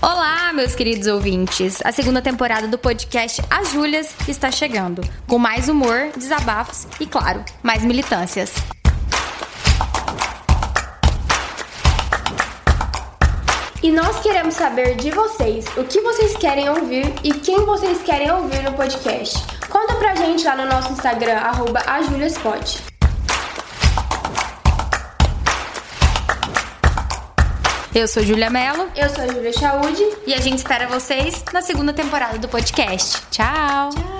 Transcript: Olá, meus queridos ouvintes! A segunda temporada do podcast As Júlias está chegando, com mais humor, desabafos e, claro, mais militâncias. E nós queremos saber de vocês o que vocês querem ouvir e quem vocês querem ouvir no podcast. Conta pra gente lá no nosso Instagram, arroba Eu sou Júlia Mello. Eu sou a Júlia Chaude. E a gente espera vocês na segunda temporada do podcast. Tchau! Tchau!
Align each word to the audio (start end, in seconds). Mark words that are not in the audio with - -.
Olá, 0.00 0.52
meus 0.52 0.76
queridos 0.76 1.08
ouvintes! 1.08 1.80
A 1.84 1.90
segunda 1.90 2.22
temporada 2.22 2.68
do 2.68 2.78
podcast 2.78 3.42
As 3.50 3.72
Júlias 3.72 4.14
está 4.28 4.48
chegando, 4.48 5.02
com 5.26 5.40
mais 5.40 5.68
humor, 5.68 6.12
desabafos 6.16 6.86
e, 7.00 7.06
claro, 7.06 7.44
mais 7.64 7.82
militâncias. 7.82 8.54
E 13.82 13.90
nós 13.90 14.20
queremos 14.20 14.54
saber 14.54 14.94
de 14.94 15.10
vocês 15.10 15.64
o 15.76 15.82
que 15.82 16.00
vocês 16.00 16.36
querem 16.36 16.68
ouvir 16.70 17.12
e 17.24 17.32
quem 17.32 17.64
vocês 17.64 18.00
querem 18.02 18.30
ouvir 18.30 18.62
no 18.62 18.74
podcast. 18.74 19.36
Conta 19.68 19.96
pra 19.96 20.14
gente 20.14 20.44
lá 20.44 20.56
no 20.56 20.66
nosso 20.66 20.92
Instagram, 20.92 21.38
arroba 21.38 21.80
Eu 27.94 28.06
sou 28.06 28.22
Júlia 28.22 28.50
Mello. 28.50 28.88
Eu 28.94 29.08
sou 29.08 29.24
a 29.24 29.26
Júlia 29.26 29.52
Chaude. 29.52 30.04
E 30.26 30.34
a 30.34 30.40
gente 30.40 30.58
espera 30.58 30.86
vocês 30.88 31.44
na 31.52 31.62
segunda 31.62 31.92
temporada 31.92 32.38
do 32.38 32.48
podcast. 32.48 33.22
Tchau! 33.30 33.90
Tchau! 33.90 34.17